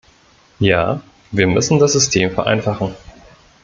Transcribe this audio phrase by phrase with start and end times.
[0.57, 2.95] Ja, wir müssen das System vereinfachen.